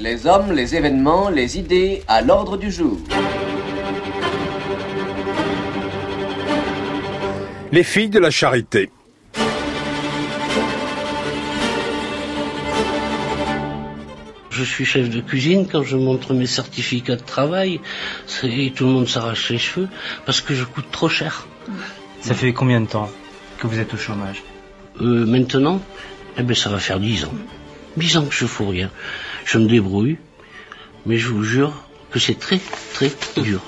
[0.00, 2.98] Les hommes, les événements, les idées à l'ordre du jour.
[7.70, 8.90] Les filles de la charité.
[14.50, 17.80] Je suis chef de cuisine, quand je montre mes certificats de travail,
[18.26, 19.88] c'est- tout le monde s'arrache les cheveux
[20.26, 21.46] parce que je coûte trop cher.
[22.20, 23.10] Ça fait combien de temps
[23.58, 24.42] que vous êtes au chômage?
[25.00, 25.80] Euh, maintenant,
[26.38, 27.34] eh ben, ça va faire dix ans.
[27.96, 28.90] Dix ans que je fous rien.
[29.44, 30.18] Je me débrouille,
[31.06, 31.72] mais je vous jure
[32.10, 32.60] que c'est très,
[32.94, 33.60] très dur.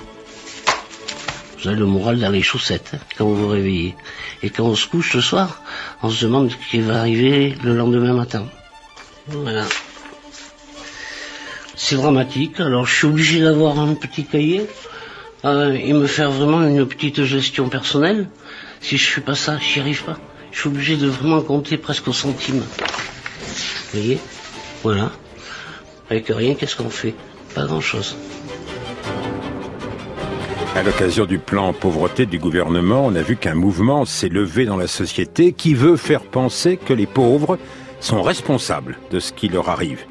[1.59, 3.95] Vous avez le moral dans les chaussettes hein, quand vous vous réveillez.
[4.43, 5.61] Et quand on se couche le soir,
[6.03, 8.47] on se demande ce qui va arriver le lendemain matin.
[9.27, 9.65] Voilà.
[11.75, 14.65] C'est dramatique, alors je suis obligé d'avoir un petit cahier
[15.45, 18.29] euh, et me faire vraiment une petite gestion personnelle.
[18.81, 20.17] Si je fais pas ça, j'y arrive pas.
[20.51, 22.59] Je suis obligé de vraiment compter presque au centime.
[22.59, 24.19] Vous voyez?
[24.83, 25.11] Voilà.
[26.09, 27.13] Avec rien, qu'est-ce qu'on fait?
[27.53, 28.15] Pas grand-chose.
[30.75, 34.77] À l'occasion du plan pauvreté du gouvernement, on a vu qu'un mouvement s'est levé dans
[34.77, 37.57] la société qui veut faire penser que les pauvres
[37.99, 40.05] sont responsables de ce qui leur arrive.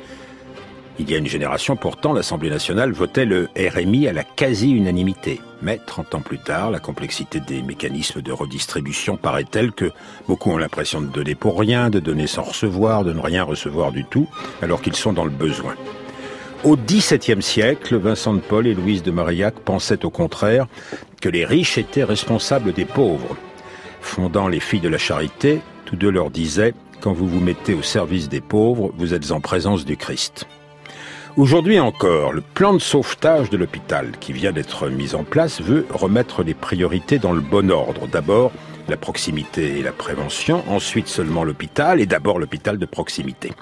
[0.99, 5.43] Il y a une génération, pourtant, l'Assemblée nationale votait le RMI à la quasi-unanimité.
[5.61, 9.93] Mais 30 ans plus tard, la complexité des mécanismes de redistribution paraît telle que
[10.27, 13.93] beaucoup ont l'impression de donner pour rien, de donner sans recevoir, de ne rien recevoir
[13.93, 14.27] du tout,
[14.63, 15.75] alors qu'ils sont dans le besoin.
[16.65, 20.67] Au XVIIe siècle, Vincent de Paul et Louise de Marillac pensaient au contraire
[21.21, 23.37] que les riches étaient responsables des pauvres.
[24.01, 26.73] Fondant les filles de la charité, tous deux leur disaient
[27.03, 30.47] Quand vous vous mettez au service des pauvres, vous êtes en présence du Christ.
[31.37, 35.87] Aujourd'hui encore, le plan de sauvetage de l'hôpital qui vient d'être mis en place veut
[35.91, 38.09] remettre les priorités dans le bon ordre.
[38.09, 38.53] D'abord,
[38.89, 43.53] la proximité et la prévention, ensuite seulement l'hôpital et d'abord l'hôpital de proximité.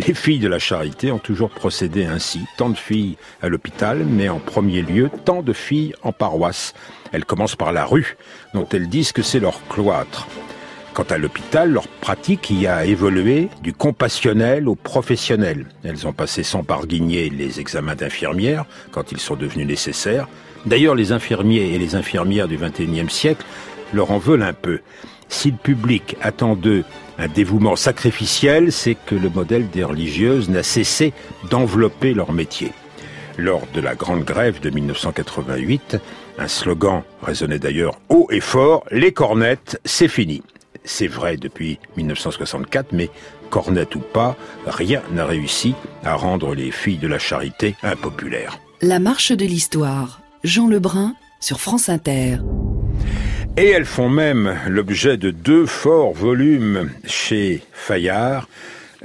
[0.00, 2.40] Les filles de la charité ont toujours procédé ainsi.
[2.56, 6.74] Tant de filles à l'hôpital, mais en premier lieu, tant de filles en paroisse.
[7.12, 8.16] Elles commencent par la rue,
[8.52, 10.26] dont elles disent que c'est leur cloître.
[10.96, 15.66] Quant à l'hôpital, leur pratique y a évolué du compassionnel au professionnel.
[15.84, 20.26] Elles ont passé sans barguigner les examens d'infirmières quand ils sont devenus nécessaires.
[20.64, 23.44] D'ailleurs, les infirmiers et les infirmières du XXIe siècle
[23.92, 24.80] leur en veulent un peu.
[25.28, 26.84] Si le public attend d'eux
[27.18, 31.12] un dévouement sacrificiel, c'est que le modèle des religieuses n'a cessé
[31.50, 32.72] d'envelopper leur métier.
[33.36, 35.98] Lors de la grande grève de 1988,
[36.38, 40.42] un slogan résonnait d'ailleurs haut et fort, les cornettes, c'est fini.
[40.86, 43.10] C'est vrai depuis 1964, mais
[43.50, 44.36] cornette ou pas,
[44.66, 45.74] rien n'a réussi
[46.04, 48.60] à rendre les filles de la charité impopulaires.
[48.80, 50.22] La marche de l'histoire.
[50.44, 52.38] Jean Lebrun sur France Inter.
[53.56, 58.48] Et elles font même l'objet de deux forts volumes chez Fayard,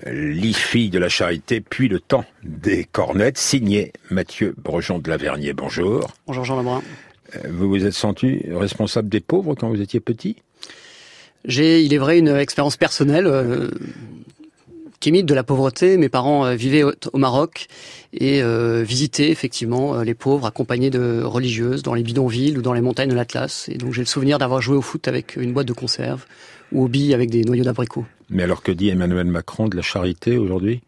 [0.06, 5.54] Les filles de la charité, puis le temps des cornettes, signé Mathieu Brejon de Lavernier.
[5.54, 6.08] Bonjour.
[6.28, 6.82] Bonjour Jean Lebrun.
[7.50, 10.38] Vous vous êtes senti responsable des pauvres quand vous étiez petit?
[11.46, 13.70] J'ai, il est vrai, une expérience personnelle euh,
[15.02, 15.98] timide de la pauvreté.
[15.98, 17.68] Mes parents euh, vivaient au, Maroc
[18.14, 22.72] et euh, visitaient effectivement euh, les pauvres accompagnés de religieuses dans les bidonvilles ou dans
[22.72, 23.68] les montagnes de l'Atlas.
[23.70, 26.26] Et donc j'ai le souvenir d'avoir joué au foot avec une boîte de conserve
[26.72, 28.06] ou au billes avec des noyaux d'abricots.
[28.30, 30.82] Mais alors que dit Emmanuel Macron de la charité aujourd'hui?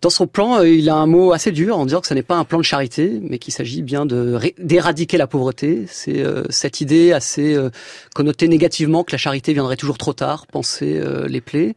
[0.00, 2.22] Dans son plan, euh, il a un mot assez dur en disant que ce n'est
[2.22, 5.86] pas un plan de charité, mais qu'il s'agit bien d'éradiquer la pauvreté.
[5.88, 7.70] C'est euh, cette idée assez euh,
[8.14, 11.74] connotée négativement que la charité viendrait toujours trop tard, penser euh, les plaies.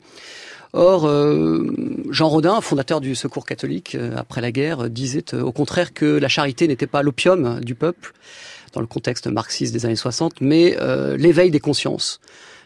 [0.74, 1.74] Or, euh,
[2.12, 6.68] Jean Rodin, fondateur du Secours catholique après la guerre, disait au contraire que la charité
[6.68, 8.14] n'était pas l'opium du peuple,
[8.74, 10.78] dans le contexte marxiste des années 60, mais
[11.18, 12.22] l'éveil des consciences.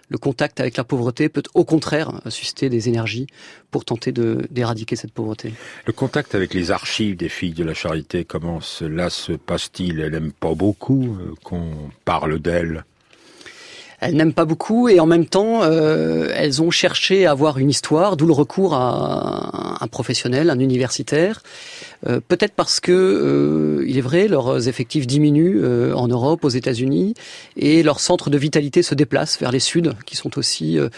[0.09, 3.27] Le contact avec la pauvreté peut au contraire susciter des énergies
[3.71, 5.53] pour tenter d'éradiquer cette pauvreté.
[5.85, 9.99] Le contact avec les archives des filles de la charité, comment cela se passe-t-il?
[9.99, 12.85] Elle n'aime pas beaucoup euh, qu'on parle d'elle
[14.05, 17.71] Elles n'aiment pas beaucoup et en même temps, euh, elles ont cherché à avoir une
[17.71, 21.41] histoire, d'où le recours à un professionnel, un universitaire.
[22.07, 26.49] Euh, Peut-être parce que, euh, il est vrai, leurs effectifs diminuent euh, en Europe, aux
[26.49, 27.15] États-Unis,
[27.57, 30.89] et leurs centres de vitalité se déplacent vers les Suds, qui sont aussi euh,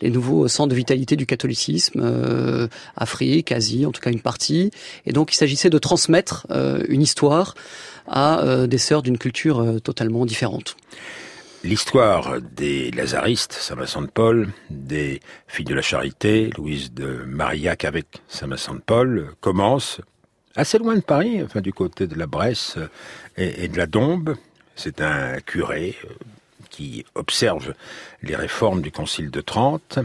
[0.00, 4.70] les nouveaux centres de vitalité du catholicisme, euh, Afrique, Asie, en tout cas une partie.
[5.04, 6.46] Et donc, il s'agissait de transmettre
[6.88, 7.54] une histoire
[8.06, 10.76] à des sœurs d'une culture totalement différente.
[11.64, 18.06] L'histoire des Lazaristes, Saint-Vincent de Paul, des filles de la Charité, Louise de Marillac avec
[18.28, 20.02] Saint-Vincent de Paul, commence
[20.56, 22.76] assez loin de Paris, du côté de la Bresse
[23.38, 24.36] et, et de la Dombe.
[24.76, 26.08] C'est un curé euh,
[26.68, 27.72] qui observe
[28.22, 29.98] les réformes du Concile de Trente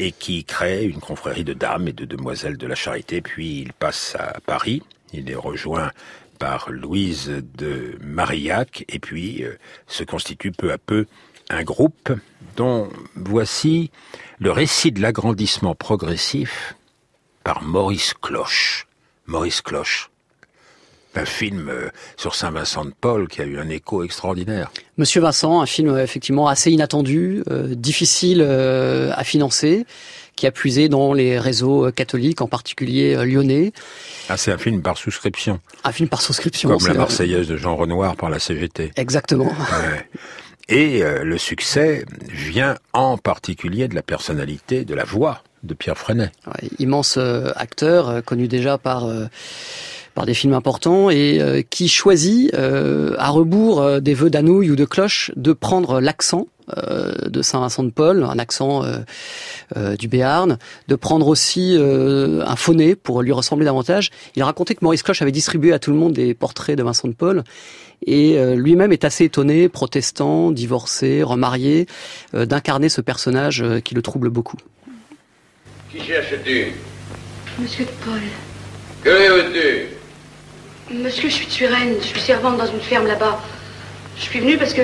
[0.00, 3.20] et qui crée une confrérie de dames et de demoiselles de la charité.
[3.20, 4.82] Puis il passe à Paris.
[5.12, 5.92] Il est rejoint
[6.40, 9.56] par Louise de Marillac et puis euh,
[9.86, 11.06] se constitue peu à peu
[11.50, 12.12] un groupe
[12.56, 13.90] dont voici
[14.40, 16.74] le récit de l'agrandissement progressif
[17.44, 18.88] par Maurice Cloche.
[19.26, 20.10] Maurice Cloche.
[21.14, 24.72] Un film euh, sur Saint-Vincent de Paul qui a eu un écho extraordinaire.
[24.96, 29.84] Monsieur Vincent, un film euh, effectivement assez inattendu, difficile à financer,
[30.40, 33.74] qui a puisé dans les réseaux catholiques, en particulier lyonnais.
[34.30, 35.60] Ah, c'est un film par souscription.
[35.84, 36.70] Un film par souscription.
[36.70, 38.92] Comme la Marseillaise de Jean Renoir par la CGT.
[38.96, 39.52] Exactement.
[40.70, 45.98] Et euh, le succès vient en particulier de la personnalité, de la voix de Pierre
[45.98, 46.32] Freinet.
[46.78, 49.06] immense euh, acteur, euh, connu déjà par
[50.20, 55.32] par des films importants et qui choisit, à rebours des vœux d'Anouilh ou de Cloche,
[55.34, 56.46] de prendre l'accent
[56.76, 58.84] de Saint-Vincent de Paul, un accent
[59.98, 60.58] du Béarn,
[60.88, 64.10] de prendre aussi un phoné pour lui ressembler davantage.
[64.36, 66.82] Il a raconté que Maurice Cloche avait distribué à tout le monde des portraits de
[66.82, 67.42] Vincent de Paul
[68.06, 71.86] et euh, lui-même est assez étonné, protestant, divorcé, remarié,
[72.34, 74.56] euh, d'incarner ce personnage euh, qui le trouble beaucoup.
[75.90, 76.72] Qui cherches-tu
[77.58, 78.20] Monsieur de Paul.
[79.02, 79.99] Que veux-tu?
[80.92, 83.40] Monsieur, je suis de Suresnes, je suis servante dans une ferme là-bas.
[84.16, 84.82] Je suis venue parce que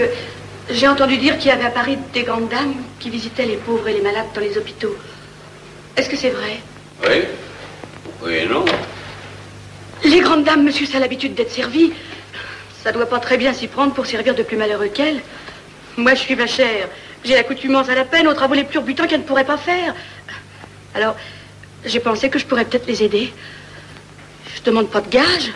[0.71, 3.89] j'ai entendu dire qu'il y avait à Paris des grandes dames qui visitaient les pauvres
[3.89, 4.97] et les malades dans les hôpitaux.
[5.97, 6.61] Est-ce que c'est vrai?
[7.03, 7.25] Oui.
[8.23, 8.65] Oui et non.
[10.05, 11.93] Les grandes dames, monsieur, ça a l'habitude d'être servies.
[12.85, 15.21] Ça doit pas très bien s'y prendre pour servir de plus malheureux qu'elle.
[15.97, 16.89] Moi, je suis vachère.
[17.25, 19.93] J'ai l'accoutumance à la peine aux travaux les plus rebutants qu'elle ne pourrait pas faire.
[20.95, 21.17] Alors,
[21.85, 23.33] j'ai pensé que je pourrais peut-être les aider.
[24.55, 25.53] Je demande pas de gage.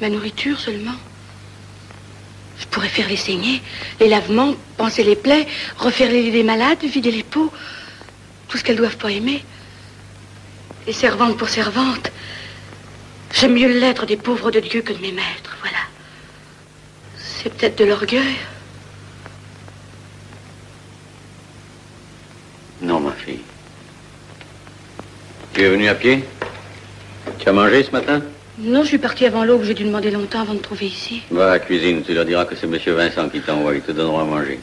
[0.00, 0.94] Ma nourriture seulement.
[2.58, 3.62] Je pourrais faire les saignées,
[4.00, 7.52] les lavements, penser les plaies, refaire les lits des malades, vider les pots.
[8.48, 9.44] Tout ce qu'elles doivent pas aimer.
[10.86, 12.10] Les servantes pour servantes.
[13.32, 15.78] J'aime mieux l'être des pauvres de Dieu que de mes maîtres, voilà.
[17.16, 18.36] C'est peut-être de l'orgueil.
[22.82, 23.40] Non, ma fille.
[25.52, 26.24] Tu es venue à pied?
[27.38, 28.22] Tu as mangé ce matin?
[28.58, 29.62] Non, je suis partie avant l'aube.
[29.64, 31.22] J'ai dû demander longtemps avant de trouver ici.
[31.30, 33.74] Va à la cuisine, tu leur diras que c'est Monsieur Vincent qui t'envoie.
[33.74, 34.60] Ils te donneront à manger.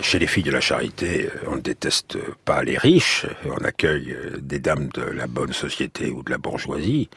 [0.00, 4.36] Chez les filles de la charité, on ne déteste pas les riches, on accueille euh,
[4.38, 7.08] des dames de la bonne société ou de la bourgeoisie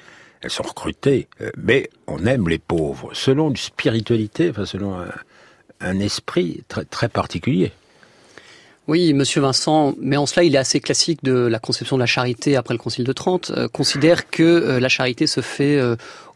[0.41, 4.97] elles sont recrutées, euh, mais on aime les pauvres, selon une spiritualité, enfin selon
[5.81, 7.71] un, esprit très, très particulier.
[8.89, 12.07] Oui, Monsieur Vincent, mais en cela, il est assez classique de la conception de la
[12.07, 15.79] charité après le Concile de Trente, euh, considère que euh, la charité se fait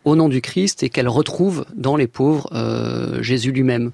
[0.06, 2.48] au nom du Christ et qu'elle retrouve dans les pauvres
[3.22, 3.92] Jésus lui-même.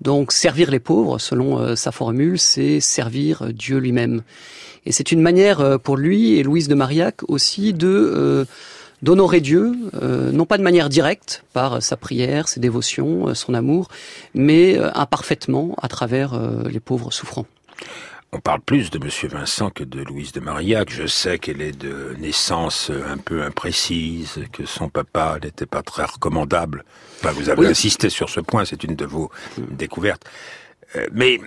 [0.00, 4.22] Donc servir les pauvres, selon sa formule, c'est servir Dieu lui-même.
[4.86, 8.46] Et c'est une manière pour lui et Louise de Marillac aussi de
[9.02, 9.72] d'honorer Dieu,
[10.02, 13.88] euh, non pas de manière directe par sa prière, ses dévotions, euh, son amour,
[14.34, 17.46] mais euh, imparfaitement à travers les pauvres souffrants.
[18.30, 20.90] On parle plus de Monsieur Vincent que de Louise de Marillac.
[20.90, 26.04] Je sais qu'elle est de naissance un peu imprécise, que son papa n'était pas très
[26.04, 26.84] recommandable.
[27.18, 30.28] Enfin, vous avez insisté sur ce point, c'est une de vos découvertes.
[31.12, 31.38] Mais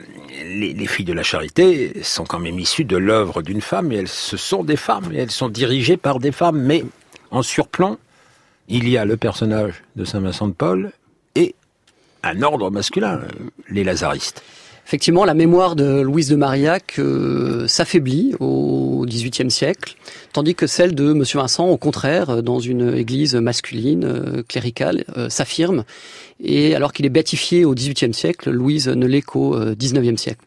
[0.44, 3.95] les, les, filles de la charité sont quand même issues de l'œuvre d'une femme, et
[3.98, 6.62] elles, ce sont des femmes, et elles sont dirigées par des femmes.
[6.62, 6.84] Mais
[7.31, 7.98] en surplomb,
[8.68, 10.91] il y a le personnage de Saint Vincent de Paul
[11.36, 11.56] et
[12.24, 13.22] un ordre masculin,
[13.70, 14.44] les lazaristes.
[14.86, 19.96] Effectivement, la mémoire de Louise de Marillac euh, s'affaiblit au XVIIIe siècle,
[20.34, 25.30] tandis que celle de Monsieur Vincent, au contraire, dans une église masculine, euh, cléricale, euh,
[25.30, 25.86] s'affirme.
[26.44, 30.46] Et alors qu'il est béatifié au XVIIIe siècle, Louise ne l'est qu'au XIXe siècle.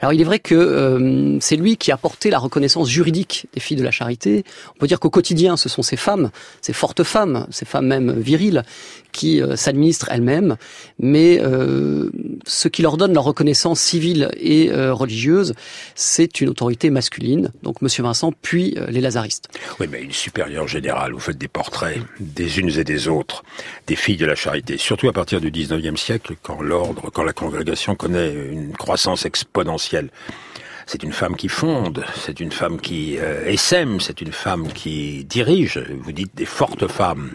[0.00, 3.60] Alors il est vrai que euh, c'est lui qui a porté la reconnaissance juridique des
[3.60, 4.44] filles de la charité.
[4.74, 8.18] On peut dire qu'au quotidien, ce sont ces femmes, ces fortes femmes, ces femmes même
[8.18, 8.62] viriles,
[9.12, 10.56] qui euh, s'administrent elles-mêmes,
[10.98, 12.10] mais euh,
[12.46, 15.54] ce qui leur donne leur reconnaissance civile et religieuse,
[15.94, 19.48] c'est une autorité masculine, donc Monsieur Vincent, puis les lazaristes.
[19.78, 23.44] Oui, mais une supérieure générale, vous faites des portraits des unes et des autres,
[23.86, 27.32] des filles de la charité, surtout à partir du 19e siècle, quand l'ordre, quand la
[27.32, 30.10] congrégation connaît une croissance exponentielle.
[30.92, 35.24] C'est une femme qui fonde, c'est une femme qui euh, essaime, c'est une femme qui
[35.24, 35.80] dirige.
[36.02, 37.30] Vous dites des fortes femmes.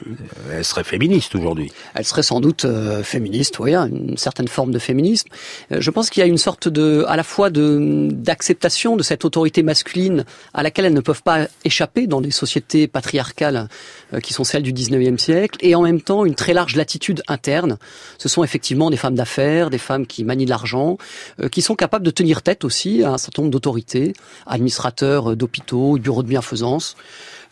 [0.52, 1.72] Elle serait féministe aujourd'hui.
[1.94, 5.30] Elle serait sans doute euh, féministe, oui, hein, une certaine forme de féminisme.
[5.72, 9.04] Euh, je pense qu'il y a une sorte de, à la fois de d'acceptation de
[9.04, 13.70] cette autorité masculine à laquelle elles ne peuvent pas échapper dans des sociétés patriarcales
[14.14, 17.24] euh, qui sont celles du 19e siècle, et en même temps une très large latitude
[17.30, 17.78] interne.
[18.18, 20.98] Ce sont effectivement des femmes d'affaires, des femmes qui manient l'argent,
[21.54, 24.14] qui sont capables de tenir tête aussi à un certain fonction d'autorité,
[24.46, 26.96] administrateur d'hôpitaux, bureaux de bienfaisance.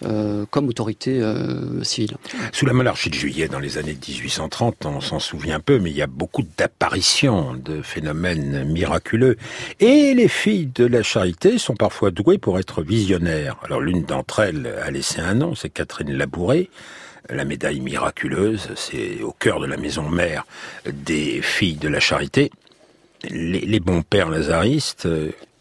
[0.06, 2.18] Euh, comme autorité euh, civile.
[2.52, 5.96] Sous la monarchie de Juillet, dans les années 1830, on s'en souvient peu, mais il
[5.96, 9.38] y a beaucoup d'apparitions, de phénomènes miraculeux.
[9.80, 13.56] Et les filles de la charité sont parfois douées pour être visionnaires.
[13.64, 16.70] Alors l'une d'entre elles a laissé un nom, c'est Catherine Labouré.
[17.30, 20.46] La médaille miraculeuse, c'est au cœur de la maison mère
[20.92, 22.52] des filles de la charité.
[23.30, 25.08] Les bons pères lazaristes,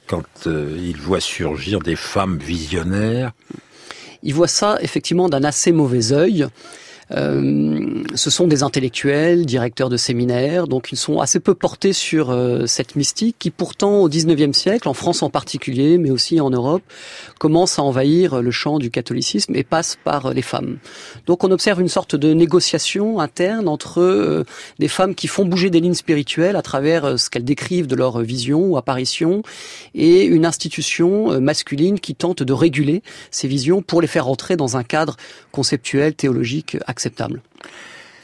[0.03, 3.33] euh, quand ils voient surgir des femmes visionnaires,
[4.23, 6.47] il voit ça effectivement d'un assez mauvais œil.
[7.15, 12.31] Euh, ce sont des intellectuels, directeurs de séminaires, donc ils sont assez peu portés sur
[12.31, 16.51] euh, cette mystique qui pourtant au XIXe siècle, en France en particulier, mais aussi en
[16.51, 16.83] Europe,
[17.39, 20.79] commence à envahir le champ du catholicisme et passe par les femmes.
[21.27, 24.45] Donc on observe une sorte de négociation interne entre euh,
[24.79, 28.21] des femmes qui font bouger des lignes spirituelles à travers ce qu'elles décrivent de leur
[28.21, 29.43] vision ou apparition
[29.95, 34.77] et une institution masculine qui tente de réguler ces visions pour les faire entrer dans
[34.77, 35.17] un cadre
[35.51, 37.43] conceptuel, théologique acceptable.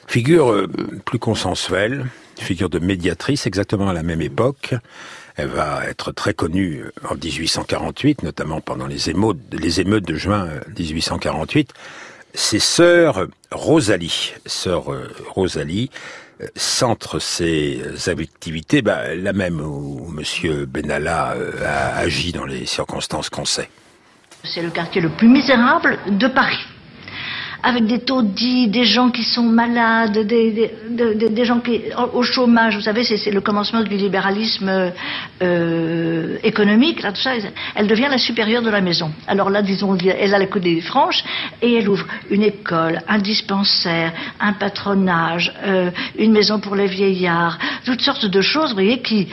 [0.07, 0.69] Figure euh,
[1.05, 2.07] plus consensuelle,
[2.39, 4.75] figure de médiatrice exactement à la même époque.
[5.37, 10.15] Elle va être très connue euh, en 1848, notamment pendant les émeutes, les émeutes de
[10.15, 11.73] juin 1848.
[12.35, 14.85] C'est sœur Rosalie, sœur
[15.29, 15.91] Rosalie,
[16.55, 23.47] centre ses activités, bah, la même où Monsieur Benalla a agi dans les circonstances qu'on
[23.47, 23.71] sait.
[24.45, 26.65] C'est le quartier le plus misérable de Paris
[27.63, 32.77] avec des taudis, des gens qui sont malades, des, gens qui au chômage.
[32.77, 34.93] Vous savez, c'est le commencement du libéralisme
[35.43, 37.03] euh, économique.
[37.03, 37.33] Là, tout ça,
[37.75, 39.11] elle devient la supérieure de la maison.
[39.27, 41.25] Alors là, disons, elle a la des franches
[41.63, 47.59] et elle ouvre une école, un dispensaire, un patronage, euh, une maison pour les vieillards,
[47.85, 49.29] toutes sortes de choses, vous voyez, qui.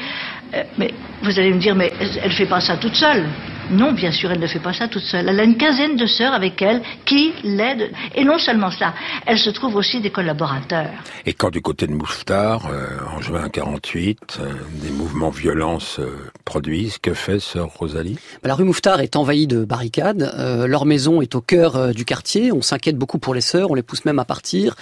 [0.54, 3.26] Euh, mais vous allez me dire, mais elle ne fait pas ça toute seule.
[3.72, 5.28] Non, bien sûr, elle ne fait pas ça toute seule.
[5.28, 7.90] Elle a une quinzaine de sœurs avec elle qui l'aident.
[8.14, 8.94] Et non seulement ça,
[9.26, 10.92] elle se trouve aussi des collaborateurs.
[11.26, 14.54] Et quand du côté de Mouffetard, euh, en juin 48, euh,
[14.84, 16.02] des mouvements violents se
[16.44, 18.18] produisent, que fait sœur Rosalie?
[18.44, 20.32] Bah, La rue Mouffetard est envahie de barricades.
[20.38, 22.52] Euh, leur maison est au cœur du quartier.
[22.52, 24.76] On s'inquiète beaucoup pour les sœurs, on les pousse même à partir.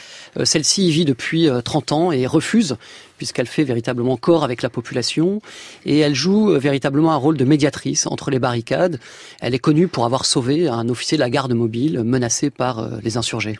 [0.43, 2.77] Celle-ci y vit depuis 30 ans et refuse
[3.23, 5.41] puisqu'elle fait véritablement corps avec la population
[5.85, 8.99] et elle joue véritablement un rôle de médiatrice entre les barricades
[9.39, 12.89] elle est connue pour avoir sauvé un officier de la garde mobile menacé par euh,
[13.03, 13.57] les insurgés.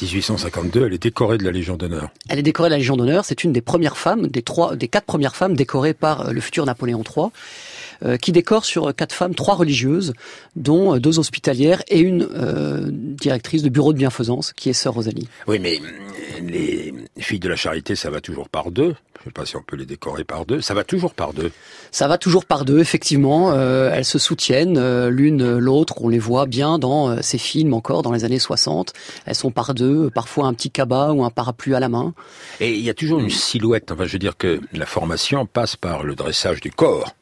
[0.00, 2.10] 1852, elle est décorée de la Légion d'honneur.
[2.28, 3.24] Elle est décorée de la Légion d'honneur.
[3.24, 6.40] C'est une des premières femmes, des trois, des quatre premières femmes décorées par euh, le
[6.40, 7.28] futur Napoléon III.
[8.04, 10.12] Euh, qui décore sur quatre femmes, trois religieuses,
[10.54, 14.94] dont euh, deux hospitalières et une euh, directrice de bureau de bienfaisance, qui est sœur
[14.94, 15.28] Rosalie.
[15.46, 15.80] Oui, mais
[16.42, 18.94] les filles de la charité, ça va toujours par deux.
[19.14, 20.60] Je ne sais pas si on peut les décorer par deux.
[20.60, 21.50] Ça va toujours par deux.
[21.90, 23.52] Ça va toujours par deux, effectivement.
[23.54, 25.94] elles se soutiennent l'une l'autre.
[26.02, 28.92] On les voit bien dans ces films encore, dans les années 60.
[29.24, 32.14] Elles sont par deux, parfois un petit cabas ou un parapluie à la main.
[32.60, 33.90] Et il y a toujours une silhouette.
[33.90, 37.12] Enfin, je veux dire que la formation passe par le dressage du corps.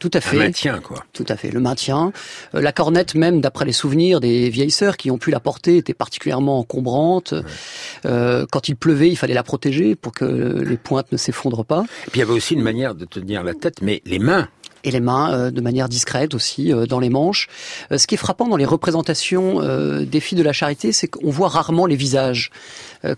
[0.00, 0.36] Tout à fait.
[0.36, 1.04] Le maintien, quoi.
[1.12, 1.50] Tout à fait.
[1.50, 2.12] Le maintien.
[2.54, 5.76] Euh, la cornette, même, d'après les souvenirs des vieilles sœurs qui ont pu la porter,
[5.76, 7.34] était particulièrement encombrante.
[8.06, 11.84] Euh, quand il pleuvait, il fallait la protéger pour que les pointes ne s'effondrent pas.
[12.06, 14.48] Et puis il y avait aussi une manière de tenir la tête, mais les mains
[14.84, 17.48] et les mains euh, de manière discrète aussi dans les manches.
[17.94, 19.60] ce qui est frappant dans les représentations
[20.00, 22.50] des filles de la charité, c'est qu'on voit rarement les visages,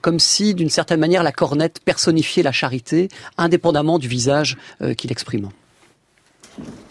[0.01, 3.09] comme si d'une certaine manière la cornette personnifiait la charité,
[3.39, 4.57] indépendamment du visage
[4.97, 5.51] qu'il exprime.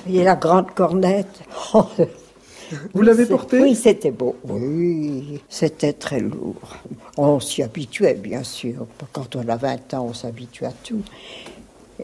[0.10, 1.42] Et la grande cornette.
[2.94, 3.60] Vous l'avez portée?
[3.60, 4.36] Oui, c'était beau.
[4.46, 6.78] Oui, c'était très lourd.
[7.18, 8.88] On s'y habituait, bien sûr.
[9.12, 11.02] Quand on a 20 ans, on s'habitue à tout.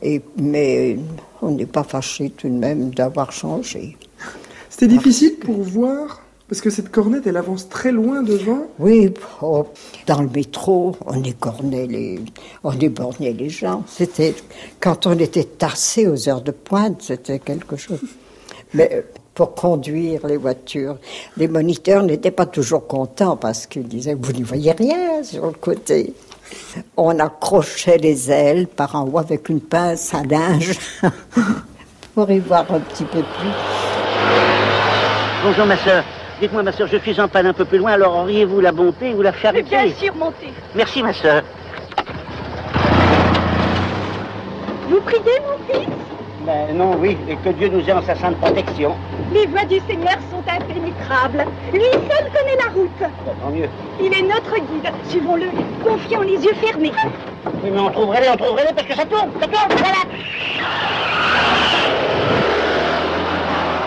[0.02, 0.98] Et, mais
[1.42, 3.98] on n'est pas fâché tout de même d'avoir changé.
[4.70, 8.68] C'était difficile pour voir parce que cette cornette, elle avance très loin devant.
[8.80, 9.68] Oui, oh,
[10.06, 12.20] dans le métro, on écornait les,
[12.64, 13.84] on éborgnait les gens.
[13.88, 14.34] C'était
[14.80, 18.00] quand on était tassé aux heures de pointe, c'était quelque chose.
[18.74, 20.98] Mais pour conduire les voitures,
[21.36, 25.52] les moniteurs n'étaient pas toujours contents parce qu'ils disaient vous n'y voyez rien sur le
[25.52, 26.14] côté.
[26.96, 30.80] On accrochait les ailes par en haut avec une pince à linge
[32.16, 33.52] pour y voir un petit peu plus.
[35.44, 36.04] Bonjour ma soeur.
[36.40, 39.12] Dites-moi, ma soeur, je suis en panne un peu plus loin, alors auriez-vous la bonté
[39.16, 40.54] ou la charité Bien sûr, montez.
[40.76, 41.42] Merci, ma soeur.
[44.88, 45.88] Vous priez, mon fils?
[46.46, 48.96] Ben non, oui, et que Dieu nous ait en sa sainte protection.
[49.34, 51.44] Les voies du Seigneur sont impénétrables.
[51.74, 52.92] Lui seul connaît la route.
[53.00, 53.10] Ben,
[53.42, 53.68] tant mieux.
[54.00, 54.92] Il est notre guide.
[55.10, 55.48] Suivons-le,
[55.84, 56.94] confiant les yeux fermés.
[57.64, 60.04] Oui, mais on trouverait les on trouverait les parce que ça tourne, ça tourne, voilà.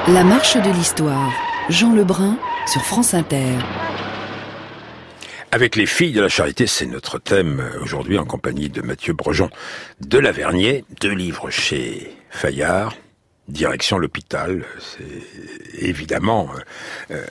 [0.09, 1.31] La marche de l'histoire.
[1.71, 2.37] Jean Lebrun
[2.67, 3.55] sur France Inter.
[5.53, 9.51] Avec les filles de la charité, c'est notre thème aujourd'hui en compagnie de Mathieu Brejon
[10.01, 12.95] de Lavernier, deux livres chez Fayard,
[13.47, 14.65] direction l'hôpital.
[14.81, 16.51] C'est évidemment
[17.13, 17.25] euh,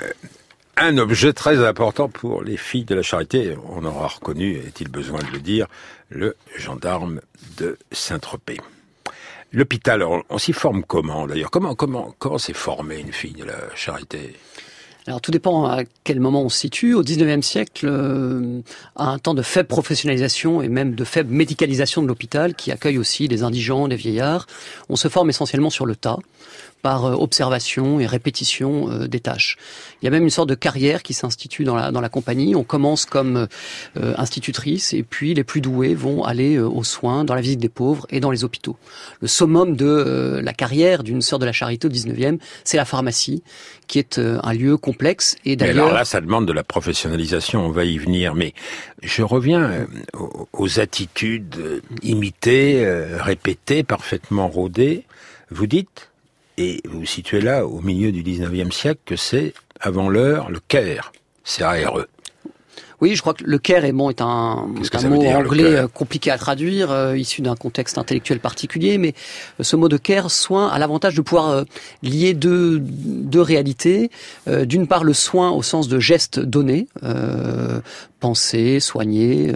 [0.78, 3.58] un objet très important pour les filles de la charité.
[3.68, 5.68] On aura reconnu, est-il besoin de le dire,
[6.10, 7.20] le gendarme
[7.58, 8.60] de Saint-Tropez.
[9.52, 11.50] L'hôpital, on, s'y forme comment d'ailleurs?
[11.50, 14.36] Comment comment comment s'est formée une fille de la charité?
[15.08, 16.94] Alors tout dépend à quel moment on se situe.
[16.94, 18.62] Au 19e siècle, euh,
[18.96, 23.00] à un temps de faible professionnalisation et même de faible médicalisation de l'hôpital, qui accueille
[23.00, 24.46] aussi des indigents, des vieillards,
[24.88, 26.20] on se forme essentiellement sur le tas
[26.82, 29.58] par euh, observation et répétition euh, des tâches.
[30.02, 32.56] Il y a même une sorte de carrière qui s'institue dans la, dans la compagnie.
[32.56, 33.48] On commence comme
[33.98, 37.70] euh, institutrice et puis les plus doués vont aller aux soins, dans la visite des
[37.70, 38.78] pauvres et dans les hôpitaux.
[39.22, 43.44] Le summum de la carrière d'une sœur de la charité au 19e, c'est la pharmacie,
[43.88, 45.36] qui est un lieu complexe.
[45.46, 47.66] Et d'ailleurs, alors là, ça demande de la professionnalisation.
[47.66, 48.54] On va y venir, mais
[49.02, 49.88] je reviens
[50.54, 52.86] aux attitudes imitées,
[53.20, 55.06] répétées, parfaitement rodées.
[55.52, 56.10] Vous dites
[56.60, 60.60] et vous vous situez là, au milieu du 19e siècle, que c'est, avant l'heure, le
[60.60, 61.14] Caire.
[61.44, 62.06] C'est ARE.
[63.02, 66.38] Oui, je crois que le care est bon est un, mot anglais euh, compliqué à
[66.38, 69.14] traduire, euh, issu d'un contexte intellectuel particulier, mais
[69.60, 71.64] euh, ce mot de care, soin, a l'avantage de pouvoir
[72.04, 74.12] lier deux, deux réalités.
[74.48, 76.88] D'une part, le soin au sens de geste donné,
[78.20, 79.52] penser, soigner,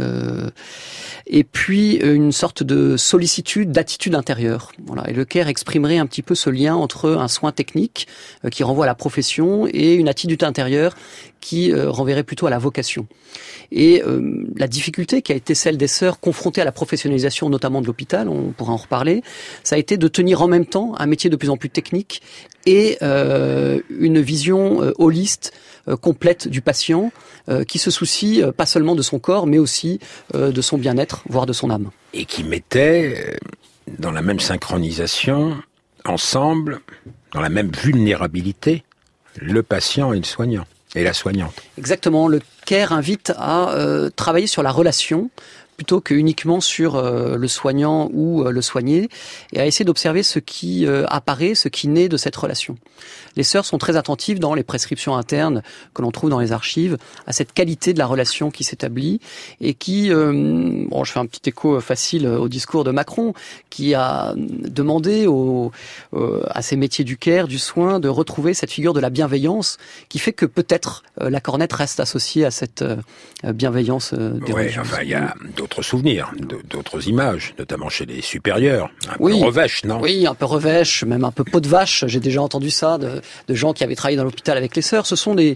[1.28, 4.72] et puis une sorte de sollicitude, d'attitude intérieure.
[4.86, 5.10] Voilà.
[5.10, 8.08] Et le care exprimerait un petit peu ce lien entre un soin technique
[8.52, 10.96] qui renvoie à la profession et une attitude intérieure
[11.40, 13.08] qui renverrait plutôt à la vocation.
[13.72, 17.82] Et euh, la difficulté qui a été celle des sœurs confrontées à la professionnalisation notamment
[17.82, 19.24] de l'hôpital, on pourra en reparler,
[19.64, 22.22] ça a été de tenir en même temps un métier de plus en plus technique
[22.66, 25.54] et euh, une vision euh, holiste,
[26.00, 27.12] complète du patient,
[27.68, 30.00] qui se soucie pas seulement de son corps, mais aussi
[30.34, 31.90] de son bien-être, voire de son âme.
[32.14, 33.38] Et qui mettait
[34.00, 35.58] dans la même synchronisation,
[36.06, 36.82] ensemble,
[37.34, 38.84] dans la même vulnérabilité,
[39.36, 40.66] le patient et le soignant.
[40.96, 41.56] Et la soignante.
[41.80, 42.28] Exactement.
[42.28, 45.32] Le CARE invite à euh, travailler sur la relation
[45.76, 49.10] plutôt que uniquement sur euh, le soignant ou euh, le soigné,
[49.54, 52.78] et à essayer d'observer ce qui apparaît, ce qui naît de cette relation.
[53.36, 56.98] Les sœurs sont très attentives dans les prescriptions internes que l'on trouve dans les archives
[57.26, 59.20] à cette qualité de la relation qui s'établit
[59.60, 63.34] et qui, euh, bon, je fais un petit écho facile au discours de Macron,
[63.70, 65.72] qui a demandé au,
[66.14, 69.78] euh, à ces métiers du care, du soin, de retrouver cette figure de la bienveillance
[70.10, 72.84] qui fait que peut-être euh, la cornette reste associée à cette
[73.44, 75.34] bienveillance des enfin, y a
[75.64, 76.34] d'autres souvenirs,
[76.70, 78.90] d'autres images, notamment chez les supérieurs.
[79.08, 80.02] Un peu revêche, non?
[80.02, 82.04] Oui, un peu revêche, même un peu peau de vache.
[82.06, 85.06] J'ai déjà entendu ça de, de gens qui avaient travaillé dans l'hôpital avec les sœurs.
[85.06, 85.56] Ce sont des,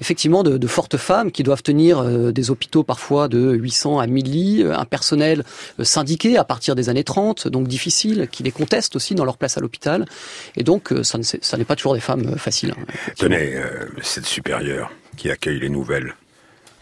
[0.00, 4.30] effectivement de, fortes femmes qui doivent tenir euh, des hôpitaux parfois de 800 à 1000
[4.30, 5.42] lits, euh, un personnel
[5.80, 9.36] euh, syndiqué à partir des années 30, donc difficile, qui les conteste aussi dans leur
[9.36, 10.04] place à l'hôpital.
[10.54, 11.18] Et donc, ça,
[11.58, 12.72] n'est pas toujours des femmes faciles.
[12.78, 13.60] Hein, Tenez,
[14.00, 16.14] cette supérieure qui accueille les nouvelles.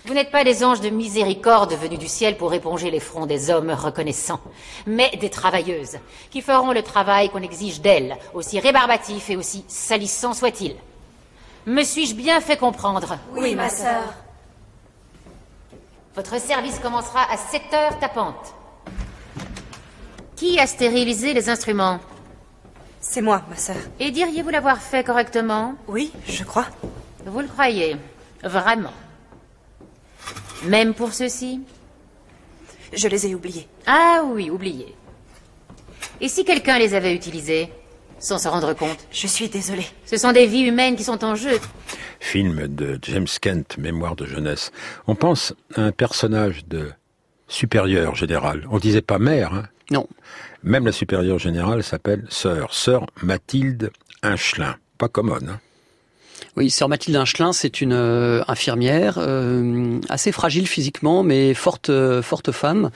[0.09, 3.51] Vous n'êtes pas des anges de miséricorde venus du ciel pour éponger les fronts des
[3.51, 4.41] hommes reconnaissants,
[4.87, 5.99] mais des travailleuses,
[6.31, 10.77] qui feront le travail qu'on exige d'elles, aussi rébarbatif et aussi salissant soit-il.
[11.67, 13.19] Me suis-je bien fait comprendre?
[13.33, 14.15] Oui, ma sœur.
[16.15, 18.55] Votre service commencera à 7 heures tapantes.
[20.37, 22.01] Qui a stérilisé les instruments?
[22.99, 23.77] C'est moi, ma sœur.
[24.01, 25.75] Et diriez-vous l'avoir fait correctement?
[25.87, 26.69] Oui, je crois.
[27.27, 27.99] Vous le croyez
[28.43, 28.95] Vraiment
[30.65, 31.61] même pour ceux-ci
[32.93, 33.69] Je les ai oubliés.
[33.87, 34.95] Ah oui, oubliés.
[36.21, 37.71] Et si quelqu'un les avait utilisés
[38.19, 39.87] sans se rendre compte Je suis désolée.
[40.05, 41.59] Ce sont des vies humaines qui sont en jeu.
[42.21, 44.73] Film de James Kent, Mémoire de jeunesse.
[45.07, 46.91] On pense à un personnage de
[47.47, 48.67] supérieur général.
[48.71, 50.09] On disait pas mère, hein Non.
[50.65, 52.75] Même la supérieure générale s'appelle sœur.
[52.75, 53.93] Sœur Mathilde
[54.23, 54.77] Hinchelin.
[54.99, 55.61] Pas commode, hein
[56.59, 62.21] oui, sœur Mathilde Hinchelin, c'est une euh, infirmière euh, assez fragile physiquement, mais forte, euh,
[62.21, 62.91] forte femme,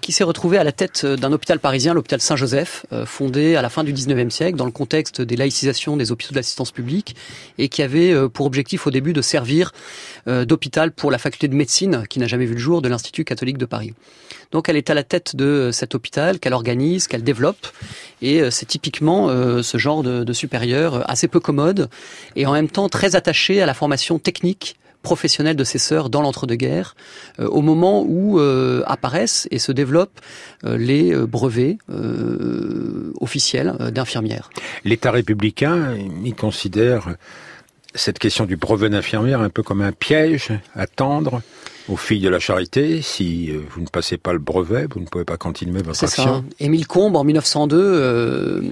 [0.00, 3.84] qui s'est retrouvée à la tête d'un hôpital parisien, l'hôpital Saint-Joseph, fondé à la fin
[3.84, 7.16] du 19e siècle dans le contexte des laïcisations des hôpitaux d'assistance publique,
[7.58, 9.72] et qui avait pour objectif au début de servir
[10.26, 13.58] d'hôpital pour la faculté de médecine, qui n'a jamais vu le jour, de l'Institut catholique
[13.58, 13.94] de Paris.
[14.52, 17.66] Donc elle est à la tête de cet hôpital qu'elle organise, qu'elle développe,
[18.22, 19.28] et c'est typiquement
[19.62, 21.88] ce genre de, de supérieur assez peu commode
[22.36, 26.22] et en même temps très attaché à la formation technique professionnelle de ces sœurs dans
[26.22, 26.96] l'entre-deux-guerres,
[27.38, 28.40] au moment où
[28.86, 30.20] apparaissent et se développent
[30.64, 31.78] les brevets
[33.20, 34.50] officiels d'infirmières.
[34.84, 37.14] L'État républicain, il considère
[37.94, 41.42] cette question du brevet d'infirmière un peu comme un piège à tendre
[41.88, 43.02] aux filles de la charité.
[43.02, 46.24] Si euh, vous ne passez pas le brevet, vous ne pouvez pas continuer votre action.
[46.24, 46.42] Ça.
[46.60, 48.62] Émile Combes, en 1902, euh,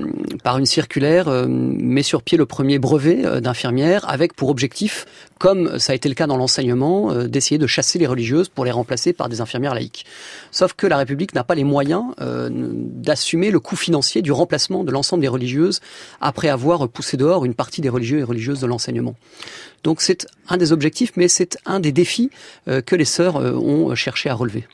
[0.42, 5.06] par une circulaire, euh, met sur pied le premier brevet d'infirmière avec pour objectif,
[5.38, 8.70] comme ça a été le cas dans l'enseignement, d'essayer de chasser les religieuses pour les
[8.70, 10.06] remplacer par des infirmières laïques.
[10.50, 14.92] Sauf que la République n'a pas les moyens d'assumer le coût financier du remplacement de
[14.92, 15.80] l'ensemble des religieuses
[16.20, 19.16] après avoir poussé dehors une partie des religieux et religieuses de l'enseignement.
[19.82, 22.30] Donc c'est un des objectifs, mais c'est un des défis
[22.68, 24.64] euh, que les sœurs euh, ont cherché à relever.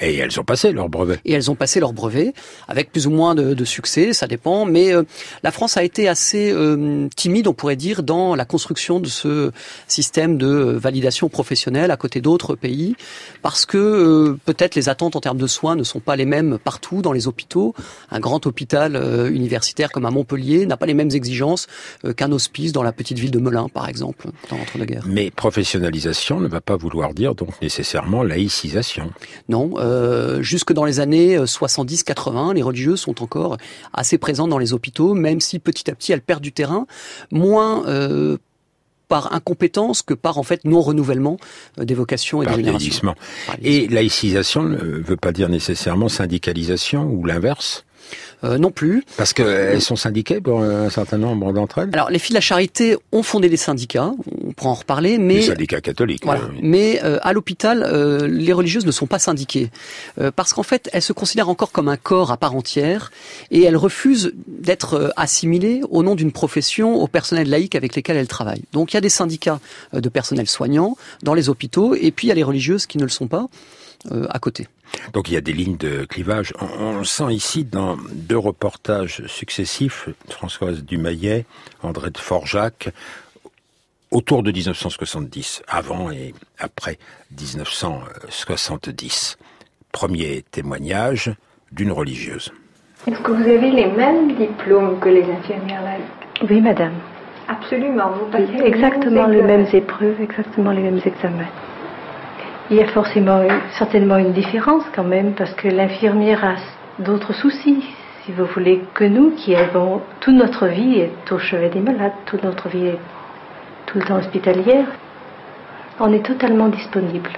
[0.00, 1.18] Et elles ont passé leur brevet.
[1.24, 2.32] Et elles ont passé leur brevet,
[2.68, 4.64] avec plus ou moins de, succès, ça dépend.
[4.64, 5.02] Mais euh,
[5.42, 6.54] la France a été assez
[7.16, 9.50] timide, on pourrait dire, dans la construction de ce
[9.86, 12.96] système de validation professionnelle à côté d'autres pays,
[13.42, 17.02] parce que peut-être les attentes en termes de soins ne sont pas les mêmes partout
[17.02, 17.74] dans les hôpitaux.
[18.10, 18.96] Un grand hôpital
[19.32, 21.66] universitaire comme à Montpellier n'a pas les mêmes exigences
[22.16, 24.28] qu'un hospice dans la petite ville de Melun, par exemple.
[25.06, 27.77] Mais professionnalisation ne va pas vouloir dire donc nécessairement
[28.22, 29.12] laïcisation.
[29.48, 33.56] Non, euh, jusque dans les années 70-80, les religieuses sont encore
[33.92, 36.86] assez présentes dans les hôpitaux, même si petit à petit elles perdent du terrain,
[37.30, 38.36] moins euh,
[39.08, 41.38] par incompétence que par en fait non renouvellement
[41.78, 43.14] euh, des vocations et des générations.
[43.62, 47.84] Et laïcisation ne veut pas dire nécessairement syndicalisation ou l'inverse?
[47.86, 47.87] euh,
[48.42, 49.04] non plus.
[49.16, 52.40] Parce qu'elles sont syndiquées pour un certain nombre d'entre elles Alors, les filles de la
[52.40, 54.12] charité ont fondé des syndicats,
[54.44, 55.34] on pourra en reparler, mais...
[55.34, 56.24] Les syndicats catholiques.
[56.24, 56.42] Voilà.
[56.62, 59.70] Mais euh, à l'hôpital, euh, les religieuses ne sont pas syndiquées.
[60.36, 63.10] parce qu'en fait, elles se considèrent encore comme un corps à part entière,
[63.50, 68.28] et elles refusent d'être assimilées au nom d'une profession au personnel laïque avec lesquels elles
[68.28, 68.64] travaillent.
[68.72, 69.60] Donc, il y a des syndicats
[69.92, 73.04] de personnel soignant dans les hôpitaux, et puis il y a les religieuses qui ne
[73.04, 73.46] le sont pas
[74.30, 74.68] à côté.
[75.12, 76.52] Donc il y a des lignes de clivage.
[76.60, 81.46] On, le sent ici dans deux reportages successifs, Françoise Dumayet,
[81.82, 82.90] André de Forjac,
[84.10, 86.98] autour de 1970, avant et après
[87.38, 89.38] 1970.
[89.92, 91.32] Premier témoignage
[91.72, 92.50] d'une religieuse.
[93.06, 95.96] Est-ce que vous avez les mêmes diplômes que les infirmières là
[96.48, 96.92] Oui, madame.
[97.48, 101.48] Absolument, vous passez exactement les mêmes épreuves, exactement les mêmes examens.
[102.70, 103.42] Il y a forcément,
[103.78, 106.56] certainement une différence quand même, parce que l'infirmière a
[107.02, 107.82] d'autres soucis,
[108.26, 112.12] si vous voulez, que nous qui avons toute notre vie est au chevet des malades,
[112.26, 112.98] toute notre vie est
[113.86, 114.86] tout le temps hospitalière.
[115.98, 117.30] On est totalement disponible.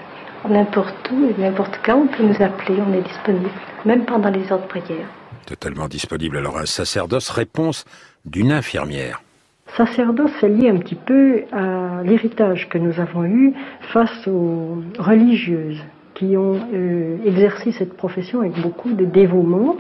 [0.49, 3.51] N'importe où et n'importe quand, on peut nous appeler, on est disponible,
[3.85, 5.07] même pendant les heures de prière.
[5.47, 6.39] Totalement disponible.
[6.39, 7.85] Alors un sacerdoce, réponse
[8.25, 9.23] d'une infirmière.
[9.77, 13.53] Sacerdoce, c'est lié un petit peu à l'héritage que nous avons eu
[13.93, 15.81] face aux religieuses
[16.15, 19.77] qui ont euh, exercé cette profession avec beaucoup de dévouement.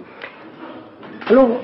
[1.26, 1.60] Alors,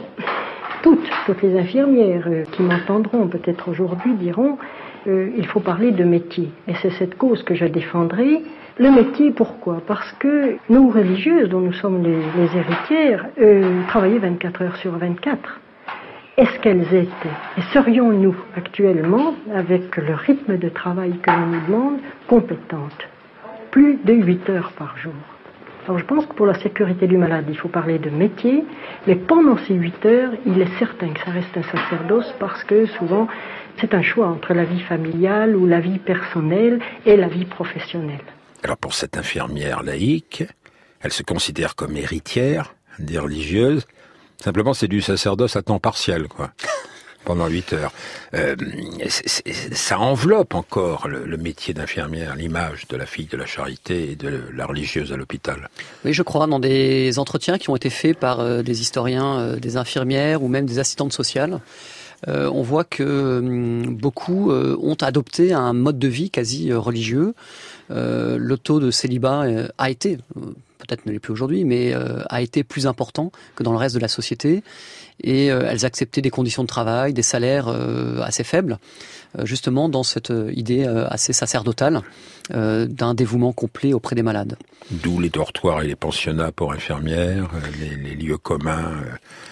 [0.82, 4.58] toutes, toutes les infirmières euh, qui m'entendront peut-être aujourd'hui diront
[5.06, 6.50] euh, il faut parler de métier.
[6.66, 8.42] Et c'est cette cause que je défendrai.
[8.78, 9.80] Le métier, pourquoi?
[9.86, 13.26] Parce que nous, religieuses, dont nous sommes les, les héritières,
[13.88, 15.60] travaillaient 24 heures sur 24
[16.36, 21.98] est-ce qu'elles étaient Et serions-nous actuellement, avec le rythme de travail que l'on nous demande,
[22.26, 23.08] compétentes
[23.70, 25.14] Plus de 8 heures par jour.
[25.86, 28.64] Alors je pense que pour la sécurité du malade, il faut parler de métier,
[29.06, 32.86] mais pendant ces 8 heures, il est certain que ça reste un sacerdoce parce que
[32.86, 33.28] souvent,
[33.80, 38.24] c'est un choix entre la vie familiale ou la vie personnelle et la vie professionnelle.
[38.62, 40.44] Alors pour cette infirmière laïque,
[41.00, 43.86] elle se considère comme héritière des religieuses,
[44.42, 46.52] Simplement, c'est du sacerdoce à temps partiel, quoi.
[47.26, 47.92] pendant 8 heures.
[48.34, 48.56] Euh,
[49.72, 54.44] ça enveloppe encore le, métier d'infirmière, l'image de la fille de la charité et de
[54.54, 55.68] la religieuse à l'hôpital.
[56.04, 59.56] Oui, je crois, dans des entretiens qui ont été faits par euh, des historiens, euh,
[59.56, 61.60] des infirmières ou même des assistantes sociales.
[62.26, 67.34] on voit que hum, beaucoup ont adopté un mode de vie quasi religieux.
[67.90, 69.44] le taux de célibat
[69.78, 70.18] a été,
[70.78, 73.94] peut-être ne l'est plus aujourd'hui, mais euh, a été plus important que dans le reste
[73.94, 74.62] de la société.
[75.22, 78.78] Et euh, elles acceptaient des conditions de travail, des salaires euh, assez faibles,
[79.42, 82.00] justement dans cette idée assez sacerdotale
[82.48, 84.56] d'un dévouement complet auprès des malades.
[84.90, 87.50] D'où les dortoirs et les pensionnats pour infirmières,
[88.02, 88.94] les, lieux communs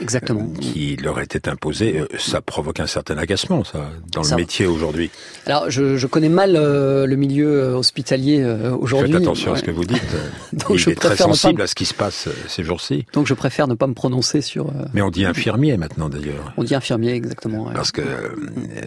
[0.01, 0.47] Exactement.
[0.61, 2.03] qui leur étaient imposés.
[2.19, 5.11] Ça provoque un certain agacement, ça, dans le métier aujourd'hui.
[5.45, 8.43] Alors, je, je, connais mal le milieu hospitalier
[8.79, 9.13] aujourd'hui.
[9.13, 10.01] Faites attention à ce que vous dites.
[10.53, 13.05] Donc, Il je est très sensible à ce qui se passe ces jours-ci.
[13.13, 14.73] Donc je préfère ne pas me prononcer sur.
[14.95, 16.53] Mais on dit infirmière infirmier maintenant d'ailleurs.
[16.57, 17.71] On dit infirmier exactement.
[17.73, 18.29] Parce que euh,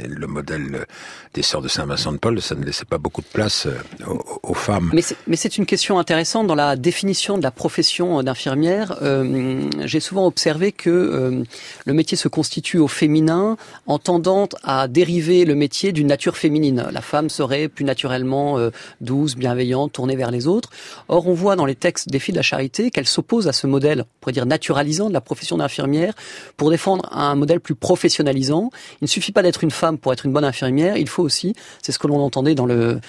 [0.07, 0.85] le modèle
[1.33, 4.53] des sœurs de Saint-Vincent de Paul, ça ne laissait pas beaucoup de place euh, aux,
[4.53, 4.91] femmes.
[5.27, 8.97] Mais c'est une question intéressante dans la définition de la profession d'infirmière.
[9.01, 11.43] Euh, J'ai souvent observé que euh,
[11.85, 16.85] le métier se constitue au féminin en tendant à dériver le métier d'une nature féminine.
[16.91, 18.57] La femme serait plus naturellement
[19.01, 20.69] douce, bienveillante, tournée vers les autres.
[21.07, 23.67] Or, on voit dans les textes des filles de la charité qu'elle s'oppose à ce
[23.67, 26.13] modèle, on pourrait dire naturalisant de la profession d'infirmière,
[26.57, 28.71] pour défendre un modèle plus professionnalisant.
[28.93, 31.53] Il ne suffit pas d'être une femme pour être une bonne infirmière, il faut aussi,
[31.81, 32.99] c'est ce que l'on entendait dans euh,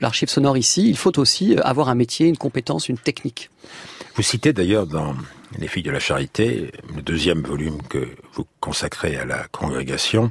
[0.00, 3.50] l'archive sonore ici, il faut aussi avoir un métier, une compétence, une technique.
[4.16, 5.14] Vous citez d'ailleurs dans
[5.58, 10.30] Les filles de la charité, le deuxième volume que vous consacrez à la congrégation,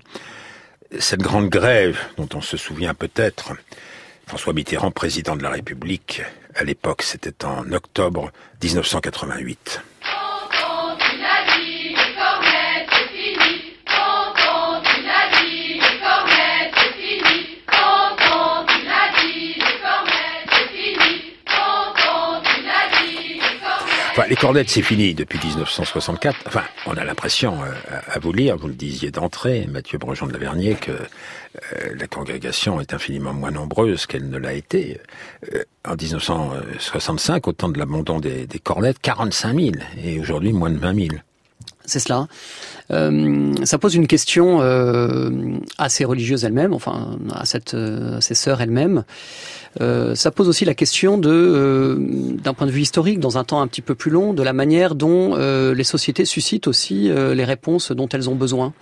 [0.97, 3.53] cette grande grève dont on se souvient peut-être,
[4.25, 6.21] François Mitterrand, président de la République,
[6.55, 8.31] à l'époque, c'était en octobre
[8.63, 9.81] 1988.
[24.27, 26.37] Les cornettes, c'est fini depuis 1964.
[26.47, 30.33] Enfin, on a l'impression, euh, à vous lire, vous le disiez d'entrée, Mathieu Brejon de
[30.33, 34.99] Lavernier, que euh, la congrégation est infiniment moins nombreuse qu'elle ne l'a été.
[35.53, 39.71] Euh, en 1965, au temps de l'abandon des, des cornettes, 45 000,
[40.03, 41.07] et aujourd'hui moins de 20 000
[41.89, 42.27] c'est cela.
[42.91, 45.29] Euh, ça pose une question euh,
[45.77, 49.03] à ces religieuses elles-mêmes, enfin à, cette, euh, ces sœurs elles-mêmes.
[49.81, 51.97] Euh, ça pose aussi la question de,
[52.41, 54.53] d'un point de vue historique, dans un temps un petit peu plus long, de la
[54.53, 58.73] manière dont les sociétés suscitent aussi les réponses dont elles ont besoin.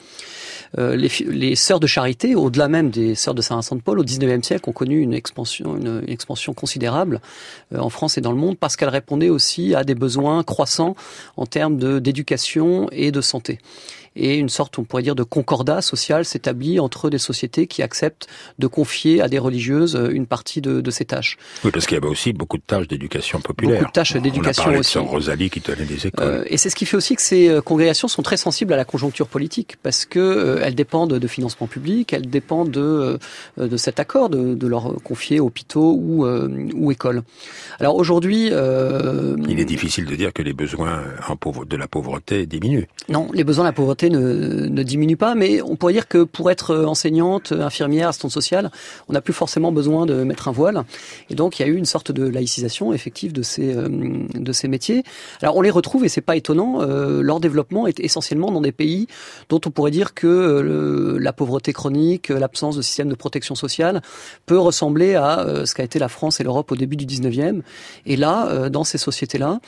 [0.77, 4.03] Euh, les, les, sœurs de charité, au-delà même des sœurs de Saint-Vincent de Paul, au
[4.03, 7.21] XIXe siècle, ont connu une expansion, une, expansion considérable
[7.73, 10.95] euh, en France et dans le monde parce qu'elles répondaient aussi à des besoins croissants
[11.35, 13.59] en termes d'éducation et de santé
[14.17, 18.27] et une sorte, on pourrait dire, de concordat social s'établit entre des sociétés qui acceptent
[18.59, 21.37] de confier à des religieuses euh, une partie de, de ces tâches.
[21.63, 23.79] Oui, parce qu'il y avait aussi beaucoup de tâches d'éducation populaire.
[23.79, 24.97] Beaucoup de tâches d'éducation aussi.
[24.97, 26.27] De Rosalie qui tenait des écoles.
[26.27, 28.77] Euh, et c'est ce qui fait aussi que ces euh, congrégations sont très sensibles à
[28.77, 33.19] la conjoncture politique parce que euh, elles dépendent de financement public, elles dépendent de
[33.57, 37.23] de cet accord de, de leur confier hôpitaux ou ou écoles.
[37.79, 42.45] Alors aujourd'hui, il est difficile de dire que les besoins en pauvre, de la pauvreté
[42.45, 42.87] diminuent.
[43.09, 46.51] Non, les besoins de la pauvreté ne, diminue pas, mais on pourrait dire que pour
[46.51, 48.71] être enseignante, infirmière, assistante sociale,
[49.07, 50.83] on n'a plus forcément besoin de mettre un voile.
[51.29, 53.87] Et donc il y a eu une sorte de laïcisation effective de ces euh,
[54.33, 55.03] de ces métiers.
[55.41, 56.81] Alors on les retrouve et c'est pas étonnant.
[56.81, 59.07] Euh, leur développement est essentiellement dans des pays
[59.49, 64.01] dont on pourrait dire que euh, la pauvreté chronique, l'absence de système de protection sociale
[64.45, 67.61] peut ressembler à ce qu'a été la France et l'Europe au début du 19e.
[68.05, 69.59] Et là, dans ces sociétés-là,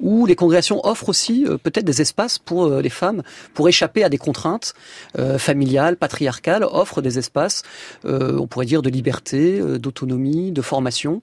[0.00, 3.22] où les congrégations offrent aussi peut-être des espaces pour les femmes
[3.54, 4.74] pour échapper à des contraintes
[5.18, 7.62] euh, familiales, patriarcales, offre des espaces,
[8.04, 11.22] euh, on pourrait dire, de liberté, euh, d'autonomie, de formation.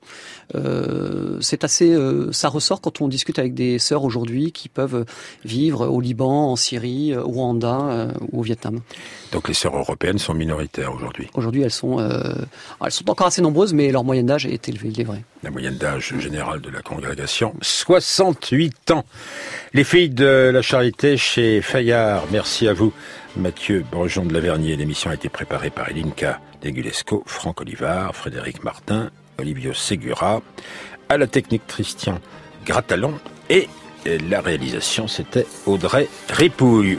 [1.42, 1.96] c'est assez,
[2.32, 5.06] ça ressort quand on discute avec des sœurs aujourd'hui qui peuvent
[5.44, 8.80] vivre au Liban, en Syrie, au Rwanda ou au Vietnam.
[9.32, 11.28] Donc les sœurs européennes sont minoritaires aujourd'hui.
[11.34, 15.02] Aujourd'hui, elles sont, elles sont encore assez nombreuses, mais leur moyenne d'âge est élevée, il
[15.02, 15.24] est vrai.
[15.46, 19.06] La moyenne d'âge générale de la congrégation, 68 ans.
[19.76, 22.92] Les filles de la charité chez Fayard, merci à vous.
[23.38, 29.12] Mathieu Brejon de Lavernier, l'émission a été préparée par Elinka Degulesco, Franck Olivard, Frédéric Martin,
[29.38, 30.42] Olivio Segura,
[31.10, 32.20] à la technique Christian
[32.66, 33.14] Gratalon
[33.52, 33.70] et
[34.28, 36.94] la réalisation c'était Audrey Ripouille.